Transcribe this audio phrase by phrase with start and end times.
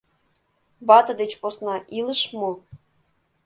[0.87, 2.51] Вате деч посна илыш мо?